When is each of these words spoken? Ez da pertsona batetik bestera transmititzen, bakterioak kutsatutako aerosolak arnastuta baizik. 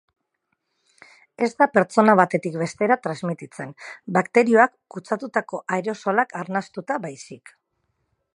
Ez 1.47 1.49
da 1.59 1.67
pertsona 1.75 2.15
batetik 2.19 2.57
bestera 2.63 2.97
transmititzen, 3.05 3.75
bakterioak 4.17 4.75
kutsatutako 4.97 5.61
aerosolak 5.79 6.37
arnastuta 6.43 6.99
baizik. 7.09 7.55